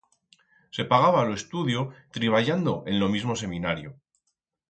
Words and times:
Se 0.75 0.83
pagaba 0.91 1.25
lo 1.25 1.35
estudio 1.35 1.79
triballando 2.09 2.83
en 2.87 2.99
lo 2.99 3.07
mismo 3.07 3.35
Seminario. 3.35 3.97